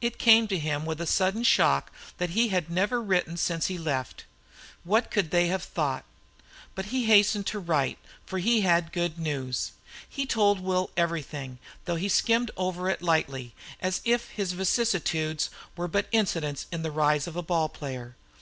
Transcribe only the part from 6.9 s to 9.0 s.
hastened to write, for he had